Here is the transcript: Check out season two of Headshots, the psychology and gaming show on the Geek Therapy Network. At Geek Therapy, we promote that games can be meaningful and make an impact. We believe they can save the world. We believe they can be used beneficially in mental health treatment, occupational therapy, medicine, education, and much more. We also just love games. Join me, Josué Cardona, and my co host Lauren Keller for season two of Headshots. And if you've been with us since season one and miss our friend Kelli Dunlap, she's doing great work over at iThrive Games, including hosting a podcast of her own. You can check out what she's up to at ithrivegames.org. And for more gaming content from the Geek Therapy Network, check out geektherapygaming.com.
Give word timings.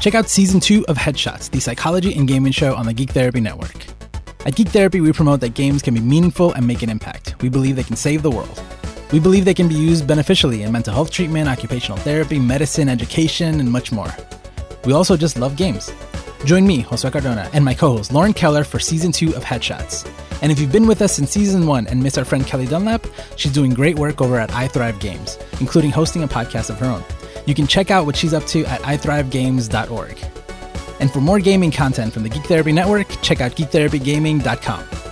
Check 0.00 0.14
out 0.14 0.30
season 0.30 0.60
two 0.60 0.82
of 0.86 0.96
Headshots, 0.96 1.50
the 1.50 1.60
psychology 1.60 2.14
and 2.14 2.26
gaming 2.26 2.52
show 2.52 2.74
on 2.74 2.86
the 2.86 2.94
Geek 2.94 3.10
Therapy 3.10 3.38
Network. 3.38 3.84
At 4.46 4.56
Geek 4.56 4.68
Therapy, 4.68 5.02
we 5.02 5.12
promote 5.12 5.40
that 5.40 5.52
games 5.52 5.82
can 5.82 5.92
be 5.92 6.00
meaningful 6.00 6.54
and 6.54 6.66
make 6.66 6.80
an 6.80 6.88
impact. 6.88 7.34
We 7.42 7.50
believe 7.50 7.76
they 7.76 7.82
can 7.82 7.96
save 7.96 8.22
the 8.22 8.30
world. 8.30 8.62
We 9.12 9.20
believe 9.20 9.44
they 9.44 9.52
can 9.52 9.68
be 9.68 9.74
used 9.74 10.06
beneficially 10.06 10.62
in 10.62 10.72
mental 10.72 10.94
health 10.94 11.10
treatment, 11.10 11.50
occupational 11.50 11.98
therapy, 11.98 12.38
medicine, 12.38 12.88
education, 12.88 13.60
and 13.60 13.70
much 13.70 13.92
more. 13.92 14.08
We 14.86 14.94
also 14.94 15.18
just 15.18 15.38
love 15.38 15.56
games. 15.56 15.92
Join 16.46 16.66
me, 16.66 16.82
Josué 16.82 17.12
Cardona, 17.12 17.50
and 17.52 17.62
my 17.62 17.74
co 17.74 17.98
host 17.98 18.10
Lauren 18.10 18.32
Keller 18.32 18.64
for 18.64 18.78
season 18.78 19.12
two 19.12 19.36
of 19.36 19.44
Headshots. 19.44 20.10
And 20.40 20.50
if 20.50 20.58
you've 20.58 20.72
been 20.72 20.86
with 20.86 21.02
us 21.02 21.16
since 21.16 21.30
season 21.30 21.66
one 21.66 21.86
and 21.88 22.02
miss 22.02 22.16
our 22.16 22.24
friend 22.24 22.46
Kelli 22.46 22.66
Dunlap, 22.66 23.06
she's 23.36 23.52
doing 23.52 23.74
great 23.74 23.98
work 23.98 24.22
over 24.22 24.40
at 24.40 24.48
iThrive 24.48 24.98
Games, 24.98 25.38
including 25.60 25.90
hosting 25.90 26.22
a 26.22 26.28
podcast 26.28 26.70
of 26.70 26.78
her 26.78 26.86
own. 26.86 27.04
You 27.46 27.54
can 27.54 27.66
check 27.66 27.90
out 27.90 28.06
what 28.06 28.16
she's 28.16 28.34
up 28.34 28.44
to 28.46 28.64
at 28.64 28.80
ithrivegames.org. 28.82 30.18
And 31.00 31.10
for 31.10 31.20
more 31.20 31.38
gaming 31.38 31.70
content 31.70 32.12
from 32.12 32.22
the 32.22 32.28
Geek 32.28 32.44
Therapy 32.44 32.72
Network, 32.72 33.08
check 33.22 33.40
out 33.40 33.52
geektherapygaming.com. 33.52 35.09